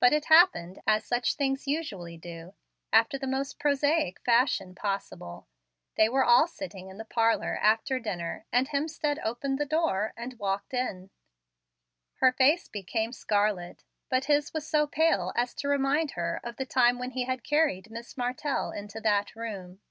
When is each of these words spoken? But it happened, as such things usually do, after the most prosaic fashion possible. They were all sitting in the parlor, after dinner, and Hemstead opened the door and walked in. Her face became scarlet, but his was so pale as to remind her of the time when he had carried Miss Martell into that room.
But 0.00 0.14
it 0.14 0.24
happened, 0.24 0.78
as 0.86 1.04
such 1.04 1.34
things 1.34 1.68
usually 1.68 2.16
do, 2.16 2.54
after 2.94 3.18
the 3.18 3.26
most 3.26 3.58
prosaic 3.58 4.18
fashion 4.24 4.74
possible. 4.74 5.48
They 5.96 6.08
were 6.08 6.24
all 6.24 6.46
sitting 6.46 6.88
in 6.88 6.96
the 6.96 7.04
parlor, 7.04 7.58
after 7.60 7.98
dinner, 8.00 8.46
and 8.50 8.68
Hemstead 8.68 9.18
opened 9.22 9.58
the 9.58 9.66
door 9.66 10.14
and 10.16 10.38
walked 10.38 10.72
in. 10.72 11.10
Her 12.20 12.32
face 12.32 12.68
became 12.68 13.12
scarlet, 13.12 13.84
but 14.08 14.24
his 14.24 14.54
was 14.54 14.66
so 14.66 14.86
pale 14.86 15.30
as 15.36 15.52
to 15.56 15.68
remind 15.68 16.12
her 16.12 16.40
of 16.42 16.56
the 16.56 16.64
time 16.64 16.98
when 16.98 17.10
he 17.10 17.24
had 17.24 17.44
carried 17.44 17.90
Miss 17.90 18.16
Martell 18.16 18.70
into 18.70 18.98
that 19.02 19.36
room. 19.36 19.82